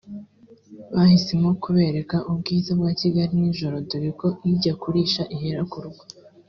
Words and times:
bahisemo 0.93 1.49
kubereka 1.63 2.15
ubwiza 2.31 2.71
bwa 2.79 2.91
Kigali 2.99 3.33
nijoro 3.41 3.75
dore 3.89 4.09
ko 4.19 4.27
ijya 4.51 4.73
kurisha 4.81 5.21
ihera 5.35 5.63
kurugo 5.71 6.01